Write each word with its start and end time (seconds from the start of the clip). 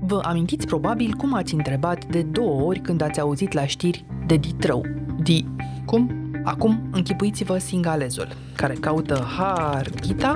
Vă 0.00 0.20
amintiți 0.22 0.66
probabil 0.66 1.14
cum 1.14 1.34
ați 1.34 1.54
întrebat 1.54 2.04
de 2.04 2.22
două 2.22 2.62
ori 2.62 2.80
când 2.80 3.02
ați 3.02 3.20
auzit 3.20 3.52
la 3.52 3.66
știri 3.66 4.04
de 4.26 4.36
Ditrău. 4.36 4.86
Di... 5.22 5.46
cum? 5.84 6.10
Acum 6.44 6.88
închipuiți-vă 6.90 7.58
singalezul, 7.58 8.28
care 8.56 8.74
caută 8.74 9.26
Harghita, 9.36 10.34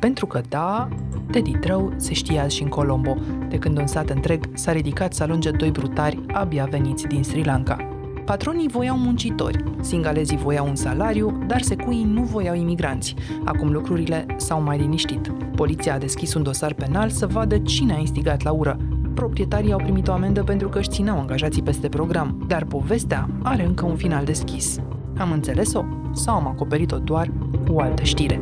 pentru 0.00 0.26
că 0.26 0.40
da, 0.48 0.88
de 1.30 1.40
Ditrău 1.40 1.92
se 1.96 2.12
știa 2.12 2.48
și 2.48 2.62
în 2.62 2.68
Colombo, 2.68 3.16
de 3.48 3.58
când 3.58 3.78
un 3.78 3.86
sat 3.86 4.10
întreg 4.10 4.44
s-a 4.54 4.72
ridicat 4.72 5.14
să 5.14 5.22
alunge 5.22 5.50
doi 5.50 5.70
brutari 5.70 6.20
abia 6.32 6.64
veniți 6.64 7.06
din 7.06 7.22
Sri 7.22 7.44
Lanka. 7.44 7.81
Patronii 8.24 8.68
voiau 8.68 8.96
muncitori, 8.96 9.64
singalezii 9.80 10.36
voiau 10.36 10.68
un 10.68 10.74
salariu, 10.74 11.38
dar 11.46 11.62
secuii 11.62 12.04
nu 12.04 12.22
voiau 12.22 12.54
imigranți. 12.54 13.14
Acum 13.44 13.72
lucrurile 13.72 14.26
s-au 14.36 14.62
mai 14.62 14.78
liniștit. 14.78 15.32
Poliția 15.56 15.94
a 15.94 15.98
deschis 15.98 16.34
un 16.34 16.42
dosar 16.42 16.72
penal 16.72 17.10
să 17.10 17.26
vadă 17.26 17.58
cine 17.58 17.94
a 17.94 17.98
instigat 17.98 18.42
la 18.42 18.50
ură. 18.50 18.76
Proprietarii 19.14 19.72
au 19.72 19.78
primit 19.78 20.08
o 20.08 20.12
amendă 20.12 20.42
pentru 20.42 20.68
că 20.68 20.78
își 20.78 20.88
țineau 20.88 21.18
angajații 21.18 21.62
peste 21.62 21.88
program, 21.88 22.44
dar 22.46 22.64
povestea 22.64 23.28
are 23.42 23.64
încă 23.64 23.84
un 23.84 23.96
final 23.96 24.24
deschis. 24.24 24.78
Am 25.18 25.32
înțeles-o 25.32 25.84
sau 26.12 26.34
am 26.34 26.46
acoperit-o 26.46 26.98
doar 26.98 27.30
cu 27.66 27.72
o 27.72 27.80
altă 27.80 28.02
știre? 28.02 28.38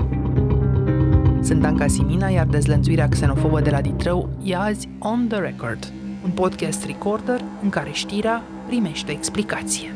Sunt 1.40 1.64
Anca 1.64 1.86
Simina, 1.86 2.28
iar 2.28 2.46
dezlănțuirea 2.46 3.08
xenofobă 3.08 3.60
de 3.60 3.70
la 3.70 3.80
Ditrău 3.80 4.28
e 4.42 4.56
azi 4.56 4.88
On 4.98 5.26
The 5.28 5.38
Record, 5.38 5.92
un 6.24 6.30
podcast 6.30 6.84
recorder 6.84 7.40
în 7.62 7.68
care 7.68 7.90
știrea 7.92 8.42
primește 8.70 9.12
explicație. 9.12 9.94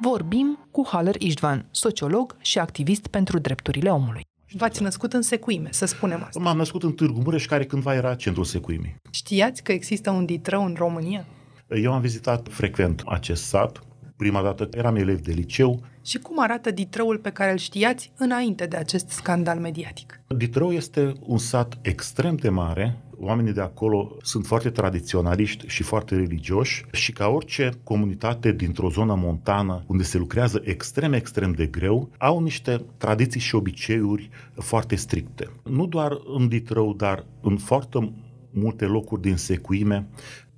Vorbim 0.00 0.58
cu 0.70 0.86
Haller 0.90 1.14
Istvan, 1.18 1.68
sociolog 1.70 2.36
și 2.40 2.58
activist 2.58 3.06
pentru 3.06 3.38
drepturile 3.38 3.90
omului. 3.90 4.26
V-ați 4.52 4.82
născut 4.82 5.12
în 5.12 5.22
Secuime, 5.22 5.68
să 5.72 5.86
spunem 5.86 6.24
asta. 6.26 6.40
M-am 6.40 6.56
născut 6.56 6.82
în 6.82 6.92
Târgu 6.92 7.20
Mureș, 7.20 7.46
care 7.46 7.64
cândva 7.64 7.94
era 7.94 8.14
centrul 8.14 8.44
Secuimii. 8.44 8.96
Știați 9.10 9.62
că 9.62 9.72
există 9.72 10.10
un 10.10 10.24
Ditrău 10.24 10.64
în 10.64 10.74
România? 10.78 11.26
Eu 11.68 11.92
am 11.92 12.00
vizitat 12.00 12.48
frecvent 12.50 13.02
acest 13.06 13.44
sat. 13.44 13.80
Prima 14.16 14.42
dată 14.42 14.68
eram 14.72 14.96
elev 14.96 15.20
de 15.20 15.32
liceu. 15.32 15.82
Și 16.04 16.18
cum 16.18 16.40
arată 16.40 16.70
Ditrăul 16.70 17.18
pe 17.18 17.30
care 17.30 17.50
îl 17.50 17.56
știați 17.56 18.12
înainte 18.16 18.66
de 18.66 18.76
acest 18.76 19.08
scandal 19.08 19.58
mediatic? 19.58 20.20
Ditrău 20.36 20.72
este 20.72 21.12
un 21.20 21.38
sat 21.38 21.78
extrem 21.82 22.36
de 22.36 22.48
mare, 22.48 22.98
oamenii 23.18 23.52
de 23.52 23.60
acolo 23.60 24.16
sunt 24.22 24.46
foarte 24.46 24.70
tradiționaliști 24.70 25.66
și 25.66 25.82
foarte 25.82 26.14
religioși 26.14 26.84
și 26.92 27.12
ca 27.12 27.28
orice 27.28 27.70
comunitate 27.82 28.52
dintr-o 28.52 28.90
zonă 28.90 29.14
montană 29.14 29.84
unde 29.86 30.02
se 30.02 30.18
lucrează 30.18 30.60
extrem, 30.64 31.12
extrem 31.12 31.52
de 31.52 31.66
greu, 31.66 32.10
au 32.18 32.40
niște 32.40 32.84
tradiții 32.96 33.40
și 33.40 33.54
obiceiuri 33.54 34.30
foarte 34.54 34.94
stricte. 34.94 35.50
Nu 35.64 35.86
doar 35.86 36.12
în 36.36 36.48
Ditrău, 36.48 36.94
dar 36.94 37.24
în 37.40 37.56
foarte 37.56 38.12
multe 38.50 38.84
locuri 38.84 39.20
din 39.20 39.36
secuime, 39.36 40.06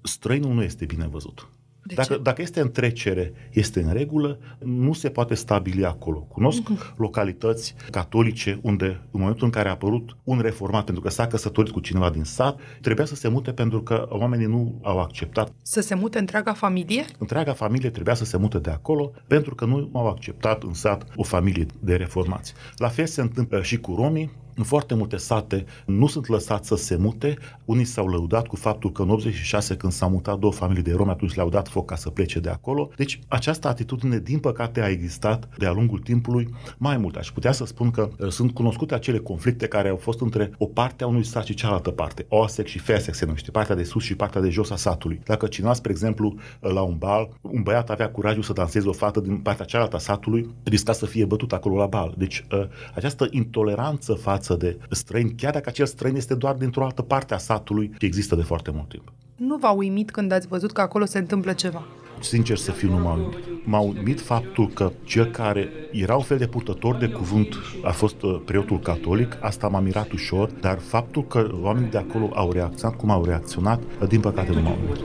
străinul 0.03 0.55
nu 0.55 0.63
este 0.63 0.85
bine 0.85 1.07
văzut. 1.07 1.49
De 1.87 1.95
dacă, 1.95 2.15
ce? 2.15 2.21
dacă 2.23 2.43
este 2.43 2.61
în 2.61 2.71
trecere, 2.71 3.33
este 3.53 3.81
în 3.83 3.93
regulă, 3.93 4.39
nu 4.59 4.93
se 4.93 5.09
poate 5.09 5.35
stabili 5.35 5.85
acolo. 5.85 6.19
Cunosc 6.19 6.69
Mhm. 6.69 6.95
localități 6.97 7.75
catolice 7.91 8.59
unde, 8.63 9.01
în 9.11 9.21
momentul 9.21 9.45
în 9.45 9.51
care 9.51 9.69
a 9.69 9.71
apărut 9.71 10.17
un 10.25 10.41
reformat 10.41 10.85
pentru 10.85 11.03
că 11.03 11.09
s-a 11.11 11.27
căsătorit 11.27 11.73
cu 11.73 11.81
cineva 11.81 12.11
din 12.11 12.25
sat, 12.25 12.59
trebuia 12.81 13.07
să 13.07 13.15
se 13.15 13.29
mute 13.29 13.53
pentru 13.53 13.83
că 13.83 14.07
oamenii 14.11 14.47
nu 14.47 14.79
au 14.83 14.99
acceptat. 15.01 15.53
Să 15.63 15.81
se 15.81 15.95
mute 15.95 16.19
întreaga 16.19 16.53
familie? 16.53 17.05
Întreaga 17.19 17.53
familie 17.53 17.91
trebuia 17.91 18.15
să 18.15 18.25
se 18.25 18.37
mute 18.37 18.59
de 18.59 18.71
acolo 18.71 19.13
pentru 19.27 19.55
că 19.55 19.65
nu 19.65 19.91
au 19.93 20.07
acceptat 20.09 20.63
în 20.63 20.75
sat 20.75 21.07
o 21.17 21.23
familie 21.23 21.67
de 21.81 21.95
reformați. 21.97 22.55
La 22.77 22.89
fel 22.89 23.07
se 23.07 23.21
întâmplă 23.21 23.63
și 23.63 23.79
cu 23.79 23.95
romii, 23.95 24.31
în 24.57 24.65
foarte 24.65 24.95
multe 24.95 25.17
sate 25.17 25.65
nu 25.85 26.07
sunt 26.07 26.29
lăsați 26.29 26.69
să 26.69 26.77
se 26.77 26.97
mute. 26.97 27.39
Unii 27.65 27.85
s-au 27.85 28.09
lăudat 28.09 28.47
cu 28.47 28.57
faptul 28.57 28.93
că 28.93 29.03
în 29.03 29.11
86, 29.11 29.77
când 29.77 29.93
s-au 29.93 30.11
mutat 30.11 30.39
două 30.39 30.53
familii 30.53 30.83
de 30.83 30.93
romi, 30.93 31.11
atunci 31.11 31.35
le-au 31.35 31.49
dat 31.49 31.69
foc 31.69 31.87
ca 31.87 31.97
să 31.97 32.11
plece 32.11 32.41
de 32.41 32.49
acolo. 32.49 32.91
Deci 32.97 33.21
această 33.29 33.69
atitudine, 33.69 34.19
din 34.19 34.39
păcate, 34.39 34.81
a 34.81 34.89
existat 34.89 35.49
de-a 35.59 35.73
lungul 35.73 35.99
timpului. 35.99 36.49
Mai 36.79 36.97
mult, 36.97 37.17
aș 37.17 37.31
putea 37.31 37.53
să 37.53 37.67
spun 37.67 37.91
că 37.91 38.09
uh, 38.19 38.29
sunt 38.29 38.51
cunoscute 38.51 38.95
acele 38.95 39.19
conflicte 39.19 39.67
care 39.67 39.89
au 39.89 39.97
fost 39.97 40.21
între 40.21 40.51
o 40.59 40.67
parte 40.67 41.05
a 41.05 41.07
unui 41.07 41.25
sat 41.25 41.45
și 41.45 41.55
cealaltă 41.55 41.91
parte. 41.91 42.27
OASEC 42.29 42.67
și 42.67 42.79
FESEC 42.79 43.15
se 43.15 43.25
numește, 43.25 43.51
partea 43.51 43.75
de 43.75 43.83
sus 43.83 44.03
și 44.03 44.15
partea 44.15 44.41
de 44.41 44.49
jos 44.49 44.71
a 44.71 44.77
satului. 44.77 45.21
Dacă 45.25 45.47
cineva, 45.47 45.73
spre 45.73 45.91
exemplu, 45.91 46.35
uh, 46.61 46.71
la 46.73 46.81
un 46.81 46.97
bal, 46.99 47.29
un 47.41 47.63
băiat 47.63 47.91
avea 47.91 48.11
curajul 48.11 48.43
să 48.43 48.53
danseze 48.53 48.89
o 48.89 48.93
fată 48.93 49.21
din 49.21 49.37
partea 49.37 49.65
cealaltă 49.65 49.97
a 49.97 49.99
satului, 49.99 50.55
risca 50.63 50.93
să 50.93 51.07
fie 51.07 51.25
bătut 51.25 51.53
acolo 51.53 51.77
la 51.77 51.87
bal. 51.87 52.15
Deci 52.17 52.45
uh, 52.53 52.67
această 52.95 53.27
intoleranță 53.31 54.13
față 54.13 54.46
de 54.55 54.79
străini, 54.91 55.35
chiar 55.37 55.53
dacă 55.53 55.69
acel 55.69 55.87
străin 55.87 56.17
este 56.17 56.35
doar 56.35 56.55
dintr-o 56.55 56.85
altă 56.85 57.03
parte 57.03 57.35
a 57.35 57.39
satului, 57.39 57.95
există 57.99 58.35
de 58.35 58.43
foarte 58.43 58.71
mult 58.71 58.89
timp. 58.89 59.13
Nu 59.37 59.57
v-a 59.57 59.71
uimit 59.71 60.11
când 60.11 60.33
ați 60.33 60.47
văzut 60.47 60.73
că 60.73 60.81
acolo 60.81 61.05
se 61.05 61.19
întâmplă 61.19 61.53
ceva? 61.53 61.83
Sincer 62.21 62.57
să 62.57 62.71
fiu, 62.71 62.91
nu 62.91 62.97
m-a 62.97 63.13
uimit. 63.13 63.37
M-a 63.65 63.79
uimit 63.79 64.21
faptul 64.21 64.69
că 64.69 64.93
cel 65.05 65.27
care 65.31 65.69
era 65.93 66.17
un 66.17 66.23
fel 66.23 66.39
de 66.39 66.47
purtător 66.47 66.97
de 66.97 67.09
cuvânt 67.09 67.55
a 67.85 67.91
fost 67.91 68.23
uh, 68.23 68.41
preotul 68.45 68.79
catolic, 68.79 69.37
asta 69.41 69.69
m-a 69.69 69.81
mirat 69.81 70.13
ușor, 70.13 70.51
dar 70.61 70.79
faptul 70.79 71.27
că 71.27 71.51
oamenii 71.61 71.91
de 71.91 71.99
acolo 71.99 72.31
au 72.35 72.53
reacționat 72.53 72.97
cum 72.97 73.11
au 73.11 73.25
reacționat, 73.25 73.81
uh, 74.01 74.09
din 74.09 74.21
păcate 74.21 74.53
nu 74.53 74.61
m-a 74.61 74.77
uimit. 74.81 75.01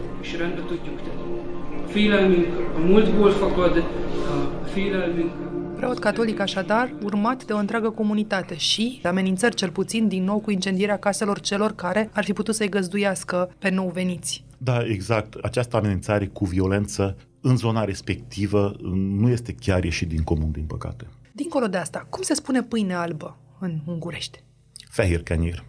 Preot 5.75 5.99
catolic 5.99 6.39
așadar, 6.39 6.93
urmat 7.03 7.45
de 7.45 7.53
o 7.53 7.57
întreagă 7.57 7.89
comunitate 7.89 8.57
și 8.57 8.99
de 9.01 9.07
amenințări 9.07 9.55
cel 9.55 9.69
puțin 9.69 10.07
din 10.07 10.23
nou 10.23 10.39
cu 10.39 10.51
incendierea 10.51 10.97
caselor 10.97 11.39
celor 11.39 11.71
care 11.71 12.09
ar 12.13 12.23
fi 12.23 12.33
putut 12.33 12.55
să-i 12.55 12.69
găzduiască 12.69 13.53
pe 13.59 13.69
nou 13.69 13.89
veniți. 13.89 14.43
Da, 14.57 14.85
exact. 14.85 15.33
Această 15.33 15.77
amenințare 15.77 16.25
cu 16.25 16.45
violență 16.45 17.17
în 17.41 17.57
zona 17.57 17.83
respectivă 17.83 18.75
nu 18.93 19.29
este 19.29 19.55
chiar 19.59 19.83
ieșit 19.83 20.07
din 20.07 20.23
comun, 20.23 20.51
din 20.51 20.65
păcate. 20.65 21.07
Dincolo 21.31 21.67
de 21.67 21.77
asta, 21.77 22.07
cum 22.09 22.23
se 22.23 22.33
spune 22.33 22.63
pâine 22.63 22.93
albă 22.93 23.37
în 23.59 23.79
ungurește? 23.85 24.43
Feher 24.89 25.23
canir. 25.23 25.63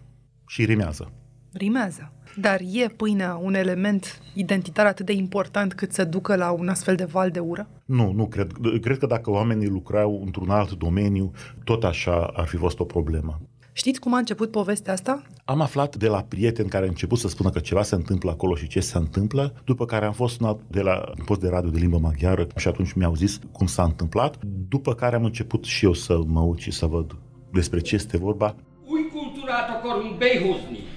Și 0.47 0.65
rimează. 0.65 1.11
Rimează. 1.51 2.12
Dar 2.35 2.59
e 2.71 2.87
pâinea 2.87 3.39
un 3.41 3.53
element 3.53 4.21
identitar 4.33 4.85
atât 4.85 5.05
de 5.05 5.13
important 5.13 5.73
cât 5.73 5.93
să 5.93 6.03
ducă 6.03 6.35
la 6.35 6.51
un 6.51 6.67
astfel 6.67 6.95
de 6.95 7.03
val 7.03 7.29
de 7.29 7.39
ură? 7.39 7.67
Nu, 7.85 8.11
nu 8.11 8.27
cred. 8.27 8.51
Cred 8.81 8.97
că 8.97 9.05
dacă 9.05 9.31
oamenii 9.31 9.67
lucrau 9.67 10.21
într-un 10.25 10.49
alt 10.49 10.71
domeniu, 10.71 11.31
tot 11.63 11.83
așa 11.83 12.31
ar 12.33 12.47
fi 12.47 12.55
fost 12.55 12.79
o 12.79 12.83
problemă. 12.83 13.41
Știți 13.75 13.99
cum 13.99 14.13
a 14.13 14.17
început 14.17 14.51
povestea 14.51 14.93
asta? 14.93 15.21
Am 15.45 15.61
aflat 15.61 15.95
de 15.95 16.07
la 16.07 16.21
prieteni 16.21 16.69
care 16.69 16.83
au 16.83 16.89
început 16.89 17.17
să 17.17 17.27
spună 17.27 17.49
că 17.49 17.59
ceva 17.59 17.83
se 17.83 17.95
întâmplă 17.95 18.31
acolo 18.31 18.55
și 18.55 18.67
ce 18.67 18.79
se 18.79 18.97
întâmplă, 18.97 19.53
după 19.65 19.85
care 19.85 20.05
am 20.05 20.13
fost 20.13 20.35
sunat 20.35 20.59
de 20.67 20.81
la 20.81 21.03
un 21.17 21.23
post 21.25 21.39
de 21.39 21.49
radio 21.49 21.69
de 21.69 21.79
limbă 21.79 21.97
maghiară 21.97 22.47
și 22.55 22.67
atunci 22.67 22.93
mi-au 22.93 23.15
zis 23.15 23.39
cum 23.51 23.67
s-a 23.67 23.83
întâmplat, 23.83 24.37
după 24.69 24.93
care 24.93 25.15
am 25.15 25.23
început 25.23 25.63
și 25.63 25.85
eu 25.85 25.93
să 25.93 26.19
mă 26.27 26.39
uit 26.39 26.59
și 26.59 26.71
să 26.71 26.85
văd 26.85 27.15
despre 27.51 27.79
ce 27.79 27.95
este 27.95 28.17
vorba. 28.17 28.55
Új 28.85 29.01
kultúrát 29.11 29.69
akarunk 29.69 30.17
behozni. 30.17 30.79
Bocsánat, 30.79 30.89
a, 30.89 30.92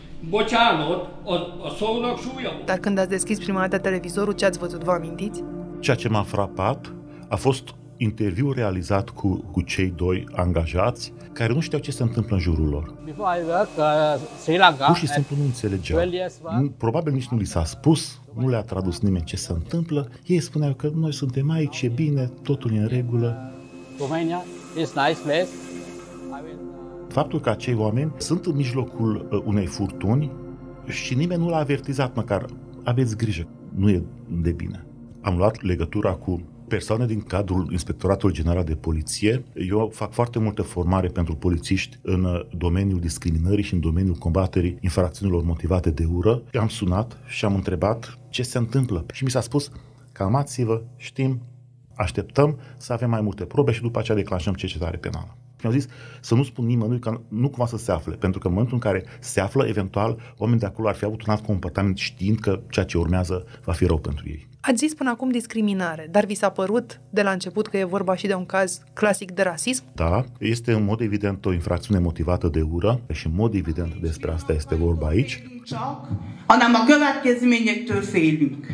a 1.64 1.69
szónak 1.78 2.19
súlya 2.19 2.48
van. 2.50 2.62
Dar 2.64 2.78
când 2.78 2.98
ați 2.98 3.09
deschis 3.09 3.38
prima 3.38 3.60
dată 3.60 3.78
televizorul, 3.78 4.32
ce 4.32 4.44
ați 4.44 4.59
văzut, 4.59 4.82
vă 4.84 4.91
amintiți? 4.91 5.42
Ceea 5.81 5.97
ce 5.97 6.09
m-a 6.09 6.22
frapat 6.22 6.92
a 7.28 7.37
fost 7.37 7.62
interviul 7.97 8.53
realizat 8.54 9.09
cu, 9.10 9.44
cu 9.53 9.60
cei 9.60 9.92
doi 9.97 10.26
angajați 10.32 11.12
care 11.32 11.53
nu 11.53 11.60
știau 11.60 11.81
ce 11.81 11.91
se 11.91 12.03
întâmplă 12.03 12.34
în 12.34 12.41
jurul 12.42 12.69
lor. 12.69 12.94
Before 13.04 13.38
I 13.41 13.42
work 13.48 13.69
uh, 13.78 13.84
Sri 14.42 14.59
Lanka. 14.59 14.87
Pur 14.87 14.97
și 14.97 15.06
simplu 15.09 15.37
nu 15.37 15.42
înțelegeau. 15.44 15.98
12 15.98 16.16
years 16.16 16.38
back. 16.43 16.56
Nu- 16.62 16.69
Probabil 16.70 17.12
nici 17.12 17.28
nu 17.28 17.37
li 17.38 17.44
s-a 17.47 17.64
spus, 17.64 18.20
nu 18.34 18.48
le-a 18.48 18.62
tradus 18.62 19.00
nimeni 19.00 19.25
ce 19.25 19.37
se 19.37 19.53
întâmplă. 19.53 20.08
Ei 20.26 20.41
spuneau 20.41 20.72
că 20.75 20.91
noi 20.94 21.12
suntem 21.12 21.50
aici, 21.50 21.82
e 21.82 21.88
bine, 21.88 22.31
totul 22.43 22.75
e 22.75 22.78
în 22.78 22.87
regulă. 22.87 23.53
Romania 23.98 24.44
is 24.81 24.93
nice 24.94 25.19
place. 25.25 25.47
I 27.16 27.18
mean, 27.18 27.28
Faptul 27.28 27.40
că 27.40 27.50
acei 27.50 27.74
oameni 27.74 28.12
sunt 28.16 28.46
în 28.46 28.56
mijlocul 28.56 29.28
uh, 29.30 29.42
unei 29.44 29.66
furtuni 29.66 30.32
și 30.86 31.14
nimeni 31.14 31.42
nu 31.42 31.48
l-a 31.48 31.56
avertizat 31.56 32.14
măcar. 32.14 32.46
Aveți 32.84 33.16
grijă, 33.16 33.48
nu 33.74 33.90
e 33.90 34.02
de 34.28 34.52
bine. 34.52 34.86
Am 35.20 35.36
luat 35.36 35.62
legătura 35.62 36.12
cu 36.12 36.42
persoane 36.68 37.06
din 37.06 37.20
cadrul 37.20 37.68
Inspectoratului 37.70 38.34
General 38.34 38.64
de 38.64 38.74
Poliție. 38.74 39.44
Eu 39.54 39.90
fac 39.94 40.12
foarte 40.12 40.38
multă 40.38 40.62
formare 40.62 41.08
pentru 41.08 41.34
polițiști 41.34 41.98
în 42.02 42.24
uh, 42.24 42.40
domeniul 42.56 43.00
discriminării 43.00 43.64
și 43.64 43.74
în 43.74 43.80
domeniul 43.80 44.14
combaterii 44.14 44.78
infracțiunilor 44.80 45.42
motivate 45.42 45.90
de 45.90 46.04
ură. 46.12 46.42
Am 46.60 46.68
sunat 46.68 47.18
și 47.26 47.44
am 47.44 47.54
întrebat 47.54 48.18
ce 48.28 48.42
se 48.42 48.58
întâmplă. 48.58 49.04
Și 49.12 49.24
mi 49.24 49.30
s-a 49.30 49.40
spus, 49.40 49.70
calmați-vă, 50.12 50.82
știm, 50.96 51.40
așteptăm 51.94 52.58
să 52.76 52.92
avem 52.92 53.10
mai 53.10 53.20
multe 53.20 53.44
probe 53.44 53.72
și 53.72 53.82
după 53.82 53.98
aceea 53.98 54.16
declanșăm 54.16 54.54
cercetare 54.54 54.96
penală. 54.96 55.36
Mi-au 55.66 55.78
zis 55.78 55.88
să 56.20 56.34
nu 56.34 56.42
spun 56.42 56.66
nimănui 56.66 56.98
că 56.98 57.20
nu 57.28 57.48
cumva 57.48 57.66
să 57.66 57.76
se 57.76 57.92
afle, 57.92 58.14
pentru 58.14 58.40
că 58.40 58.46
în 58.46 58.52
momentul 58.52 58.74
în 58.74 58.90
care 58.90 59.04
se 59.20 59.40
află, 59.40 59.66
eventual, 59.66 60.34
oamenii 60.36 60.60
de 60.60 60.66
acolo 60.66 60.88
ar 60.88 60.94
fi 60.94 61.04
avut 61.04 61.26
un 61.26 61.32
alt 61.32 61.44
comportament 61.44 61.96
știind 61.96 62.38
că 62.38 62.60
ceea 62.70 62.84
ce 62.84 62.98
urmează 62.98 63.46
va 63.64 63.72
fi 63.72 63.84
rău 63.84 63.98
pentru 63.98 64.28
ei. 64.28 64.48
Ați 64.60 64.76
zis 64.76 64.94
până 64.94 65.10
acum 65.10 65.30
discriminare, 65.30 66.08
dar 66.10 66.24
vi 66.24 66.34
s-a 66.34 66.50
părut 66.50 67.00
de 67.10 67.22
la 67.22 67.30
început 67.30 67.66
că 67.66 67.76
e 67.76 67.84
vorba 67.84 68.16
și 68.16 68.26
de 68.26 68.34
un 68.34 68.46
caz 68.46 68.82
clasic 68.92 69.30
de 69.30 69.42
rasism? 69.42 69.84
Da, 69.94 70.24
este 70.38 70.72
în 70.72 70.84
mod 70.84 71.00
evident 71.00 71.46
o 71.46 71.52
infracțiune 71.52 72.00
motivată 72.00 72.48
de 72.48 72.60
ură 72.60 73.00
și 73.12 73.26
în 73.26 73.32
mod 73.34 73.54
evident 73.54 73.94
despre 73.94 74.30
asta 74.30 74.52
este 74.52 74.74
vorba 74.74 75.06
aici. 75.06 75.42
Csak, 75.64 76.08
hanem 76.46 76.74
a 76.74 76.84
következményektől 76.84 78.02
félünk. 78.02 78.66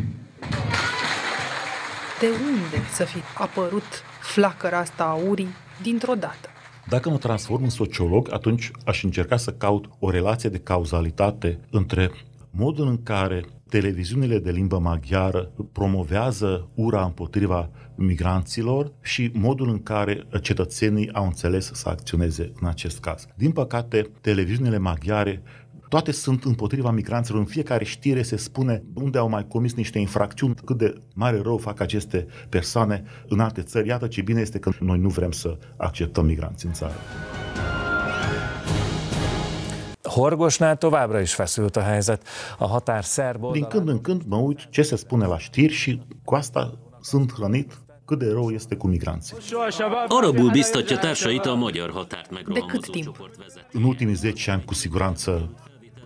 De 2.20 2.26
unde 2.26 2.86
să 2.92 3.04
fi 3.04 3.18
apărut 3.38 4.02
flacăra 4.20 4.78
asta 4.78 5.04
a 5.04 5.18
urii 5.28 5.48
dintr-o 5.82 6.14
dată? 6.14 6.48
Dacă 6.92 7.10
mă 7.10 7.16
transform 7.16 7.62
în 7.62 7.68
sociolog, 7.68 8.32
atunci 8.32 8.70
aș 8.84 9.02
încerca 9.02 9.36
să 9.36 9.52
caut 9.52 9.88
o 9.98 10.10
relație 10.10 10.48
de 10.48 10.58
cauzalitate 10.58 11.58
între 11.70 12.10
modul 12.50 12.86
în 12.86 13.02
care 13.02 13.44
televiziunile 13.68 14.38
de 14.38 14.50
limbă 14.50 14.78
maghiară 14.78 15.50
promovează 15.72 16.68
ura 16.74 17.04
împotriva 17.04 17.70
migranților 17.94 18.92
și 19.02 19.30
modul 19.34 19.68
în 19.68 19.82
care 19.82 20.26
cetățenii 20.42 21.12
au 21.12 21.24
înțeles 21.24 21.70
să 21.72 21.88
acționeze 21.88 22.52
în 22.60 22.68
acest 22.68 23.00
caz. 23.00 23.26
Din 23.34 23.50
păcate, 23.50 24.10
televiziunile 24.20 24.78
maghiare 24.78 25.42
toate 25.92 26.12
sunt 26.12 26.44
împotriva 26.44 26.90
migranților. 26.90 27.40
În 27.40 27.46
fiecare 27.46 27.84
știre 27.84 28.22
se 28.22 28.36
spune 28.36 28.82
unde 28.94 29.18
au 29.18 29.28
mai 29.28 29.46
comis 29.48 29.74
niște 29.74 29.98
infracțiuni, 29.98 30.54
cât 30.64 30.78
de 30.78 30.94
mare 31.14 31.40
rău 31.42 31.56
fac 31.56 31.80
aceste 31.80 32.26
persoane 32.48 33.04
în 33.28 33.40
alte 33.40 33.62
țări. 33.62 33.88
Iată 33.88 34.06
ce 34.06 34.22
bine 34.22 34.40
este 34.40 34.58
că 34.58 34.70
noi 34.80 34.98
nu 34.98 35.08
vrem 35.08 35.30
să 35.30 35.58
acceptăm 35.76 36.24
migranți 36.24 36.66
în 36.66 36.72
țară. 36.72 36.92
Horgosnál 40.08 40.76
továbbra 40.76 41.20
is 41.20 41.32
feszült 41.32 41.76
a 41.76 41.82
helyzet. 41.82 42.22
A 42.58 42.66
határ 42.66 43.04
szerb 43.04 43.52
Din 43.52 43.64
când 43.64 43.88
în 43.88 44.00
când 44.00 44.22
mă 44.26 44.36
uit 44.36 44.66
ce 44.70 44.82
se 44.82 44.96
spune 44.96 45.26
la 45.26 45.38
știri 45.38 45.72
și 45.72 46.00
cu 46.24 46.34
asta 46.34 46.78
sunt 47.00 47.32
hrănit 47.32 47.78
cât 48.04 48.18
de 48.18 48.30
rău 48.32 48.50
este 48.50 48.76
cu 48.76 48.86
migranții. 48.86 49.36
Arabul 50.08 50.50
biztatja 50.50 50.96
társait 50.96 51.44
a 51.44 51.52
magyar 51.52 51.92
határt 51.92 52.28
De 52.28 52.40
cât 52.42 52.54
megrohamozó 52.54 52.92
timp? 52.92 53.04
csoport 53.04 53.36
vezetői. 53.36 53.80
În 53.80 53.82
ultimii 53.82 54.14
10 54.14 54.50
ani, 54.50 54.64
cu 54.64 54.74
siguranță, 54.74 55.50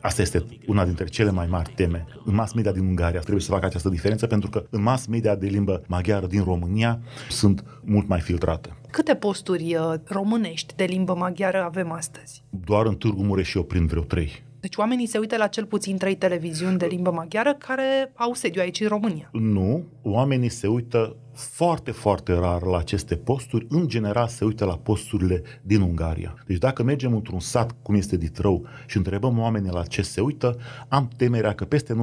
asta 0.07 0.23
este 0.23 0.45
una 0.67 0.85
dintre 0.85 1.05
cele 1.05 1.31
mai 1.31 1.47
mari 1.47 1.73
teme. 1.75 2.07
În 2.25 2.35
mass 2.35 2.53
media 2.53 2.73
din 2.73 2.87
Ungaria 2.87 3.21
trebuie 3.21 3.43
să 3.43 3.51
facă 3.51 3.67
această 3.67 3.89
diferență 3.89 4.27
pentru 4.27 4.51
că 4.51 4.67
în 4.71 4.83
mass 4.83 5.07
media 5.07 5.35
de 5.35 5.47
limbă 5.47 5.83
maghiară 5.87 6.27
din 6.27 6.45
România 6.45 7.01
sunt 7.29 7.65
mult 7.85 8.09
mai 8.09 8.21
filtrate. 8.21 8.77
Câte 8.91 9.15
posturi 9.15 9.77
uh, 9.77 9.95
românești 10.05 10.75
de 10.75 10.85
limbă 10.85 11.15
maghiară 11.15 11.63
avem 11.63 11.93
astăzi? 11.93 12.43
Doar 12.51 12.87
în 12.87 12.95
Târgu 12.95 13.23
Mureș 13.23 13.49
și 13.49 13.57
oprind 13.57 13.89
vreo 13.89 14.03
trei. 14.03 14.45
Deci 14.61 14.77
oamenii 14.77 15.07
se 15.07 15.19
uită 15.19 15.37
la 15.37 15.47
cel 15.47 15.65
puțin 15.65 15.97
trei 15.97 16.17
televiziuni 16.17 16.79
de 16.79 16.87
limbă 16.87 17.11
maghiară 17.11 17.55
care 17.59 18.13
au 18.15 18.33
sediu 18.33 18.61
aici 18.61 18.81
în 18.81 18.89
România. 18.89 19.29
Nu, 19.33 19.85
oamenii 20.03 20.49
se 20.49 20.67
uită 20.67 21.17
foarte, 21.37 21.91
foarte 21.91 22.33
rar 22.33 22.63
la 22.63 22.79
aceste 22.79 23.17
posturi. 23.17 23.67
În 23.69 23.89
general 23.89 24.29
se 24.29 24.45
uită 24.45 24.65
la 24.65 24.77
posturile 24.77 25.43
din 25.63 25.81
Ungaria. 25.81 26.35
Deci 26.47 26.59
dacă 26.59 26.83
mergem 26.83 27.15
într-un 27.15 27.41
sat, 27.41 27.75
cum 27.83 27.95
este 27.95 28.17
Ditrău, 28.17 28.67
și 28.87 28.97
întrebăm 28.97 29.39
oamenii 29.39 29.71
la 29.71 29.83
ce 29.83 30.03
se 30.03 30.21
uită, 30.21 30.59
am 30.89 31.09
temerea 31.17 31.55
că 31.55 31.65
peste 31.65 31.95
95% 31.95 31.97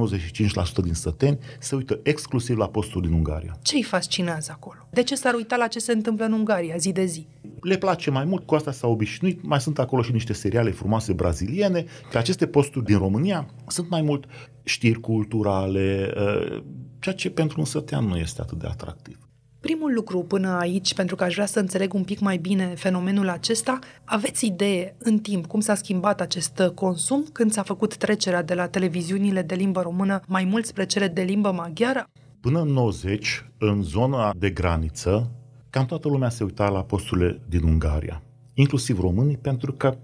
din 0.82 0.94
săteni 0.94 1.38
se 1.58 1.74
uită 1.74 2.00
exclusiv 2.02 2.56
la 2.56 2.68
posturi 2.68 3.06
din 3.06 3.16
Ungaria. 3.16 3.58
Ce 3.62 3.76
îi 3.76 3.82
fascinează 3.82 4.50
acolo? 4.54 4.88
De 4.90 5.02
ce 5.02 5.14
s-ar 5.14 5.34
uita 5.34 5.56
la 5.56 5.66
ce 5.66 5.78
se 5.78 5.92
întâmplă 5.92 6.24
în 6.24 6.32
Ungaria 6.32 6.76
zi 6.76 6.92
de 6.92 7.04
zi? 7.04 7.26
Le 7.60 7.76
place 7.76 8.10
mai 8.10 8.24
mult, 8.24 8.46
cu 8.46 8.54
asta 8.54 8.72
s-au 8.72 8.90
obișnuit, 8.90 9.42
mai 9.42 9.60
sunt 9.60 9.78
acolo 9.78 10.02
și 10.02 10.12
niște 10.12 10.32
seriale 10.32 10.70
frumoase 10.70 11.12
braziliene, 11.12 11.84
pe 12.10 12.18
aceste 12.18 12.46
posturi 12.46 12.84
din 12.84 12.98
România 12.98 13.48
sunt 13.66 13.88
mai 13.88 14.02
mult 14.02 14.24
știri 14.64 15.00
culturale, 15.00 16.12
uh, 16.16 16.62
ceea 16.98 17.14
ce 17.14 17.30
pentru 17.30 17.60
un 17.60 17.66
sătean 17.66 18.04
nu 18.04 18.16
este 18.16 18.40
atât 18.40 18.58
de 18.58 18.66
atractiv. 18.66 19.18
Primul 19.60 19.92
lucru 19.94 20.22
până 20.22 20.48
aici, 20.48 20.94
pentru 20.94 21.16
că 21.16 21.24
aș 21.24 21.34
vrea 21.34 21.46
să 21.46 21.58
înțeleg 21.58 21.94
un 21.94 22.04
pic 22.04 22.20
mai 22.20 22.36
bine 22.36 22.66
fenomenul 22.76 23.28
acesta, 23.28 23.78
aveți 24.04 24.46
idee 24.46 24.96
în 24.98 25.18
timp 25.18 25.46
cum 25.46 25.60
s-a 25.60 25.74
schimbat 25.74 26.20
acest 26.20 26.62
consum 26.74 27.24
când 27.32 27.52
s-a 27.52 27.62
făcut 27.62 27.96
trecerea 27.96 28.42
de 28.42 28.54
la 28.54 28.66
televiziunile 28.66 29.42
de 29.42 29.54
limbă 29.54 29.80
română 29.80 30.20
mai 30.26 30.44
mult 30.44 30.66
spre 30.66 30.86
cele 30.86 31.08
de 31.08 31.22
limbă 31.22 31.52
maghiară? 31.52 32.04
Până 32.40 32.60
în 32.60 32.68
90, 32.68 33.44
în 33.58 33.82
zona 33.82 34.34
de 34.36 34.50
graniță, 34.50 35.30
cam 35.74 35.86
toată 35.86 36.08
lumea 36.08 36.28
se 36.28 36.44
uita 36.44 36.68
la 36.68 36.82
posturile 36.82 37.40
din 37.48 37.62
Ungaria, 37.62 38.22
inclusiv 38.52 39.00
românii, 39.00 39.36
pentru 39.36 39.72
că 39.72 39.96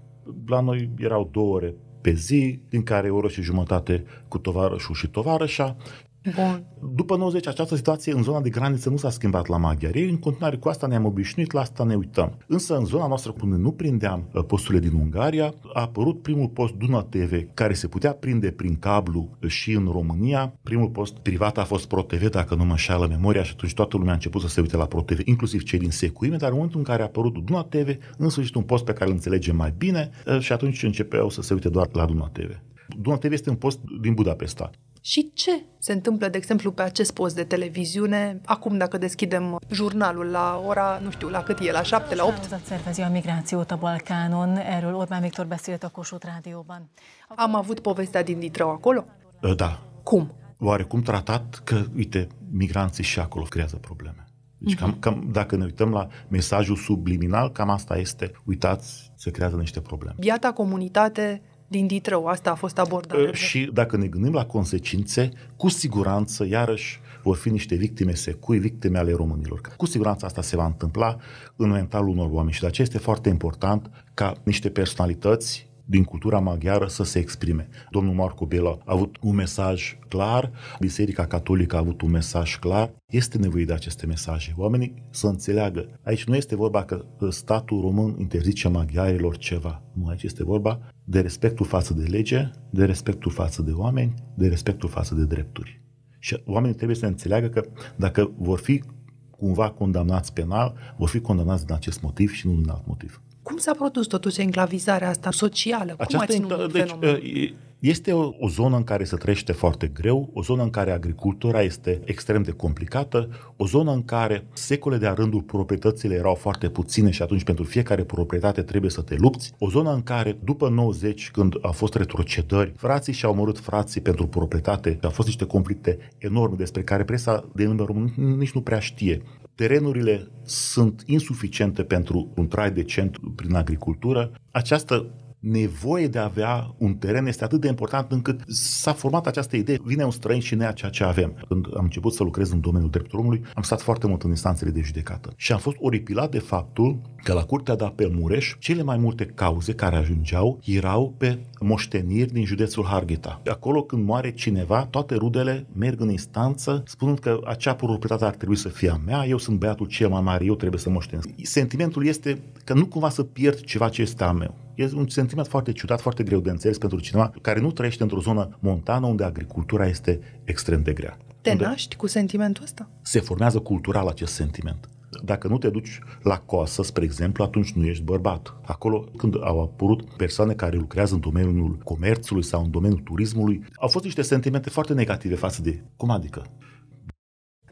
la 0.45 0.59
noi 0.59 0.89
erau 0.97 1.29
două 1.31 1.55
ore 1.55 1.75
pe 2.01 2.13
zi, 2.13 2.59
din 2.69 2.83
care 2.83 3.09
o 3.09 3.15
oră 3.15 3.27
și 3.27 3.41
jumătate 3.41 4.03
cu 4.27 4.37
tovarășul 4.37 4.95
și 4.95 5.07
tovarășa. 5.07 5.75
Bun. 6.23 6.65
După 6.95 7.17
90, 7.17 7.47
această 7.47 7.75
situație 7.75 8.13
în 8.13 8.23
zona 8.23 8.41
de 8.41 8.49
graniță 8.49 8.89
nu 8.89 8.97
s-a 8.97 9.09
schimbat 9.09 9.47
la 9.47 9.57
maghiari. 9.57 10.09
În 10.09 10.17
continuare 10.17 10.57
cu 10.57 10.69
asta 10.69 10.87
ne-am 10.87 11.05
obișnuit, 11.05 11.51
la 11.51 11.61
asta 11.61 11.83
ne 11.83 11.95
uităm. 11.95 12.37
Însă 12.47 12.77
în 12.77 12.85
zona 12.85 13.07
noastră, 13.07 13.31
până 13.31 13.55
nu 13.55 13.71
prindeam 13.71 14.29
uh, 14.33 14.43
posturile 14.43 14.87
din 14.87 14.99
Ungaria, 14.99 15.53
a 15.73 15.81
apărut 15.81 16.21
primul 16.21 16.47
post 16.47 16.73
Duna 16.73 17.01
TV, 17.01 17.47
care 17.53 17.73
se 17.73 17.87
putea 17.87 18.13
prinde 18.13 18.51
prin 18.51 18.75
cablu 18.75 19.37
și 19.47 19.71
în 19.71 19.89
România. 19.91 20.53
Primul 20.63 20.89
post 20.89 21.17
privat 21.17 21.57
a 21.57 21.63
fost 21.63 21.87
Pro 21.87 22.01
TV, 22.01 22.29
dacă 22.29 22.55
nu 22.55 22.63
mă 22.63 22.71
înșală 22.71 23.07
memoria, 23.07 23.43
și 23.43 23.51
atunci 23.53 23.73
toată 23.73 23.97
lumea 23.97 24.11
a 24.11 24.15
început 24.15 24.41
să 24.41 24.47
se 24.47 24.61
uite 24.61 24.77
la 24.77 24.85
Pro 24.85 25.01
TV, 25.01 25.27
inclusiv 25.27 25.63
cei 25.63 25.79
din 25.79 25.91
secuime, 25.91 26.35
dar 26.35 26.49
în 26.49 26.55
momentul 26.55 26.79
în 26.79 26.85
care 26.85 27.01
a 27.01 27.05
apărut 27.05 27.37
Duna 27.45 27.63
TV, 27.63 27.97
în 28.17 28.29
sfârșit 28.29 28.55
un 28.55 28.63
post 28.63 28.83
pe 28.83 28.93
care 28.93 29.09
îl 29.09 29.15
înțelegem 29.15 29.55
mai 29.55 29.73
bine 29.77 30.09
uh, 30.25 30.39
și 30.39 30.51
atunci 30.51 30.83
începeau 30.83 31.29
să 31.29 31.41
se 31.41 31.53
uite 31.53 31.69
doar 31.69 31.89
la 31.91 32.05
Duna 32.05 32.27
TV. 32.27 32.59
Duna 32.99 33.17
TV 33.17 33.31
este 33.31 33.49
un 33.49 33.55
post 33.55 33.79
din 34.01 34.13
Budapesta. 34.13 34.71
Și 35.03 35.31
ce 35.33 35.63
se 35.79 35.91
întâmplă, 35.91 36.27
de 36.27 36.37
exemplu, 36.37 36.71
pe 36.71 36.81
acest 36.81 37.13
post 37.13 37.35
de 37.35 37.43
televiziune, 37.43 38.41
acum 38.45 38.77
dacă 38.77 38.97
deschidem 38.97 39.59
jurnalul 39.71 40.25
la 40.25 40.63
ora, 40.65 40.99
nu 41.03 41.11
știu, 41.11 41.29
la 41.29 41.43
cât 41.43 41.59
e, 41.59 41.71
la 41.71 41.83
7, 41.83 42.15
la 42.15 42.25
8? 42.25 42.33
Hálózat 42.33 42.65
szervezi 42.65 43.01
a 43.01 43.09
migrációt 43.09 43.71
a 43.71 43.75
Balkánon, 43.75 44.57
erről 44.57 44.95
Orbán 44.95 45.21
Viktor 45.21 45.45
beszélt 45.45 45.83
a 45.83 45.89
Kossuth 45.89 46.25
Rádióban. 46.25 46.89
Am 47.35 47.55
avut 47.55 47.79
povestea 47.79 48.23
din 48.23 48.39
Ditrău 48.39 48.69
acolo? 48.69 49.05
Uh, 49.41 49.55
Da, 49.55 49.79
Cum? 50.03 50.31
oarecum 50.59 51.01
tratat 51.01 51.61
că, 51.63 51.83
uite, 51.95 52.27
migranții 52.51 53.03
și 53.03 53.19
acolo 53.19 53.43
creează 53.43 53.75
probleme. 53.75 54.25
Deci 54.57 54.75
cam, 54.75 54.97
cam, 54.99 55.29
dacă 55.31 55.55
ne 55.55 55.63
uităm 55.63 55.91
la 55.91 56.07
mesajul 56.27 56.75
subliminal, 56.75 57.51
cam 57.51 57.69
asta 57.69 57.97
este, 57.97 58.31
uitați, 58.45 59.11
se 59.15 59.31
creează 59.31 59.55
niște 59.55 59.79
probleme. 59.79 60.15
Biata 60.19 60.51
comunitate 60.51 61.41
din 61.71 61.87
Ditrău, 61.87 62.25
asta 62.25 62.51
a 62.51 62.55
fost 62.55 62.77
abordarea. 62.77 63.29
Uh, 63.29 63.33
Și 63.33 63.69
dacă 63.73 63.97
ne 63.97 64.07
gândim 64.07 64.33
la 64.33 64.45
consecințe, 64.45 65.29
cu 65.55 65.69
siguranță, 65.69 66.45
iarăși, 66.45 66.99
vor 67.23 67.35
fi 67.35 67.49
niște 67.49 67.75
victime 67.75 68.13
secui, 68.13 68.57
victime 68.57 68.97
ale 68.97 69.13
românilor. 69.13 69.61
Cu 69.77 69.85
siguranță 69.85 70.25
asta 70.25 70.41
se 70.41 70.55
va 70.55 70.65
întâmpla 70.65 71.17
în 71.55 71.69
mentalul 71.69 72.09
unor 72.09 72.29
oameni 72.31 72.53
și 72.53 72.59
de 72.59 72.67
aceea 72.67 72.87
este 72.87 72.99
foarte 72.99 73.29
important 73.29 73.89
ca 74.13 74.33
niște 74.43 74.69
personalități 74.69 75.69
din 75.91 76.03
cultura 76.03 76.39
maghiară 76.39 76.87
să 76.87 77.03
se 77.03 77.19
exprime. 77.19 77.67
Domnul 77.89 78.13
Marco 78.13 78.45
Bela 78.45 78.69
a 78.69 78.81
avut 78.85 79.17
un 79.21 79.35
mesaj 79.35 79.97
clar, 80.07 80.51
Biserica 80.79 81.25
Catolică 81.25 81.75
a 81.75 81.79
avut 81.79 82.01
un 82.01 82.11
mesaj 82.11 82.59
clar. 82.59 82.93
Este 83.09 83.37
nevoie 83.37 83.65
de 83.65 83.73
aceste 83.73 84.05
mesaje. 84.05 84.53
Oamenii 84.57 84.93
să 85.09 85.27
înțeleagă. 85.27 85.99
Aici 86.03 86.23
nu 86.23 86.35
este 86.35 86.55
vorba 86.55 86.83
că 86.83 87.05
statul 87.29 87.81
român 87.81 88.15
interzice 88.19 88.67
maghiarilor 88.67 89.37
ceva. 89.37 89.83
Nu, 89.93 90.07
aici 90.07 90.23
este 90.23 90.43
vorba 90.43 90.79
de 91.03 91.19
respectul 91.19 91.65
față 91.65 91.93
de 91.93 92.03
lege, 92.03 92.49
de 92.69 92.85
respectul 92.85 93.31
față 93.31 93.61
de 93.61 93.71
oameni, 93.71 94.13
de 94.35 94.47
respectul 94.47 94.89
față 94.89 95.15
de 95.15 95.23
drepturi. 95.23 95.81
Și 96.19 96.41
oamenii 96.45 96.75
trebuie 96.75 96.97
să 96.97 97.05
înțeleagă 97.05 97.47
că 97.47 97.65
dacă 97.95 98.31
vor 98.37 98.59
fi 98.59 98.83
cumva 99.31 99.69
condamnați 99.69 100.33
penal, 100.33 100.73
vor 100.97 101.09
fi 101.09 101.19
condamnați 101.19 101.65
din 101.65 101.75
acest 101.75 102.01
motiv 102.01 102.31
și 102.31 102.47
nu 102.47 102.53
din 102.53 102.69
alt 102.69 102.87
motiv. 102.87 103.21
Cum 103.51 103.59
s-a 103.59 103.73
produs 103.73 104.07
totuși 104.07 104.41
enclavizarea 104.41 105.09
asta 105.09 105.31
socială? 105.31 105.95
Cum 106.07 106.19
ați 106.19 106.37
inter- 106.37 106.47
numit 106.47 106.71
deci, 106.71 106.87
fenomenul? 106.87 107.19
uh, 107.23 107.51
este 107.79 108.13
o, 108.13 108.31
o 108.39 108.49
zonă 108.49 108.75
în 108.75 108.83
care 108.83 109.03
se 109.03 109.15
trăiește 109.15 109.51
foarte 109.51 109.87
greu, 109.87 110.29
o 110.33 110.41
zonă 110.41 110.63
în 110.63 110.69
care 110.69 110.91
agricultura 110.91 111.61
este 111.61 112.01
extrem 112.05 112.43
de 112.43 112.51
complicată, 112.51 113.29
o 113.57 113.65
zonă 113.65 113.91
în 113.91 114.03
care 114.03 114.45
secole 114.53 114.97
de-a 114.97 115.13
rândul 115.13 115.41
proprietățile 115.41 116.15
erau 116.15 116.35
foarte 116.35 116.69
puține 116.69 117.09
și 117.09 117.21
atunci 117.21 117.43
pentru 117.43 117.63
fiecare 117.63 118.03
proprietate 118.03 118.61
trebuie 118.61 118.91
să 118.91 119.01
te 119.01 119.15
lupți, 119.15 119.53
o 119.57 119.69
zonă 119.69 119.93
în 119.93 120.03
care 120.03 120.37
după 120.43 120.69
90, 120.69 121.31
când 121.31 121.53
au 121.61 121.71
fost 121.71 121.95
retrocedări, 121.95 122.73
frații 122.75 123.13
și-au 123.13 123.31
omorât 123.31 123.59
frații 123.59 124.01
pentru 124.01 124.27
proprietate, 124.27 124.99
au 125.03 125.09
fost 125.09 125.27
niște 125.27 125.45
conflicte 125.45 125.97
enorme 126.17 126.55
despre 126.57 126.81
care 126.81 127.03
presa 127.03 127.49
de 127.53 127.63
limbă 127.63 127.83
română 127.83 128.11
nici 128.15 128.51
nu 128.51 128.61
prea 128.61 128.79
știe. 128.79 129.21
Terenurile 129.61 130.27
sunt 130.43 131.03
insuficiente 131.05 131.83
pentru 131.83 132.31
un 132.35 132.47
trai 132.47 132.71
decent 132.71 133.17
prin 133.35 133.55
agricultură. 133.55 134.31
Această 134.51 135.13
nevoie 135.41 136.07
de 136.07 136.17
a 136.17 136.23
avea 136.23 136.73
un 136.77 136.93
teren 136.93 137.25
este 137.25 137.43
atât 137.43 137.61
de 137.61 137.67
important 137.67 138.11
încât 138.11 138.41
s-a 138.47 138.93
format 138.93 139.27
această 139.27 139.55
idee. 139.55 139.79
Vine 139.83 140.03
un 140.03 140.11
străin 140.11 140.41
și 140.41 140.55
ne 140.55 140.63
ia 140.63 140.71
ceea 140.71 140.91
ce 140.91 141.03
avem. 141.03 141.45
Când 141.47 141.65
am 141.77 141.83
început 141.83 142.13
să 142.13 142.23
lucrez 142.23 142.51
în 142.51 142.59
domeniul 142.59 142.89
drepturilor 142.89 143.23
omului, 143.23 143.43
am 143.53 143.63
stat 143.63 143.81
foarte 143.81 144.07
mult 144.07 144.23
în 144.23 144.29
instanțele 144.29 144.71
de 144.71 144.81
judecată 144.81 145.33
și 145.35 145.51
am 145.51 145.59
fost 145.59 145.75
oripilat 145.79 146.31
de 146.31 146.39
faptul 146.39 147.01
că 147.23 147.33
la 147.33 147.43
Curtea 147.43 147.75
de 147.75 147.83
Apel 147.83 148.09
Mureș, 148.09 148.55
cele 148.59 148.83
mai 148.83 148.97
multe 148.97 149.25
cauze 149.25 149.73
care 149.73 149.95
ajungeau 149.95 150.59
erau 150.65 151.13
pe 151.17 151.39
moșteniri 151.59 152.33
din 152.33 152.45
județul 152.45 152.85
Harghita. 152.85 153.41
Acolo 153.45 153.83
când 153.83 154.05
moare 154.05 154.31
cineva, 154.31 154.85
toate 154.89 155.15
rudele 155.15 155.65
merg 155.73 156.01
în 156.01 156.09
instanță 156.09 156.83
spunând 156.85 157.19
că 157.19 157.39
acea 157.45 157.75
proprietate 157.75 158.25
ar 158.25 158.35
trebui 158.35 158.55
să 158.55 158.69
fie 158.69 158.89
a 158.89 158.99
mea, 159.05 159.25
eu 159.25 159.37
sunt 159.37 159.59
băiatul 159.59 159.85
cel 159.85 160.09
mai 160.09 160.21
mare, 160.21 160.45
eu 160.45 160.55
trebuie 160.55 160.79
să 160.79 160.89
moștenesc. 160.89 161.29
Sentimentul 161.41 162.05
este 162.05 162.41
că 162.63 162.73
nu 162.73 162.85
cumva 162.85 163.09
să 163.09 163.23
pierd 163.23 163.59
ceva 163.59 163.89
ce 163.89 164.01
este 164.01 164.23
a 164.23 164.31
meu. 164.31 164.55
E 164.75 164.89
un 164.93 165.07
sentiment 165.07 165.47
foarte 165.47 165.71
ciudat, 165.71 166.01
foarte 166.01 166.23
greu 166.23 166.39
de 166.39 166.49
înțeles 166.49 166.77
pentru 166.77 166.99
cineva 166.99 167.33
care 167.41 167.59
nu 167.59 167.71
trăiește 167.71 168.03
într-o 168.03 168.19
zonă 168.19 168.57
montană 168.59 169.05
unde 169.05 169.23
agricultura 169.23 169.87
este 169.87 170.19
extrem 170.43 170.83
de 170.83 170.93
grea. 170.93 171.17
Te 171.41 171.53
naști 171.53 171.95
cu 171.95 172.07
sentimentul 172.07 172.63
ăsta? 172.63 172.89
Se 173.01 173.19
formează 173.19 173.59
cultural 173.59 174.07
acest 174.07 174.33
sentiment. 174.33 174.89
Dacă 175.23 175.47
nu 175.47 175.57
te 175.57 175.69
duci 175.69 175.99
la 176.23 176.37
coasă, 176.37 176.83
spre 176.83 177.03
exemplu, 177.03 177.43
atunci 177.43 177.71
nu 177.71 177.85
ești 177.85 178.03
bărbat. 178.03 178.55
Acolo, 178.65 178.99
când 179.17 179.35
au 179.43 179.61
apărut 179.61 180.09
persoane 180.13 180.53
care 180.53 180.77
lucrează 180.77 181.13
în 181.13 181.19
domeniul 181.19 181.77
comerțului 181.83 182.43
sau 182.43 182.63
în 182.63 182.71
domeniul 182.71 182.99
turismului, 182.99 183.63
au 183.75 183.87
fost 183.87 184.03
niște 184.03 184.21
sentimente 184.21 184.69
foarte 184.69 184.93
negative 184.93 185.35
față 185.35 185.61
de 185.61 185.83
cum 185.95 186.09
adică. 186.09 186.45